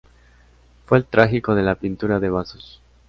Fue 0.87 0.97
el 0.97 1.05
trágico 1.05 1.53
de 1.53 1.61
la 1.61 1.75
pintura 1.75 2.19
de 2.19 2.31
vasos. 2.31 2.81